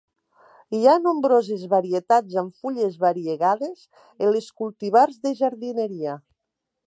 [0.77, 3.85] Hi ha nombroses varietats amb fulles variegades
[4.25, 6.19] en les cultivars de jardineria.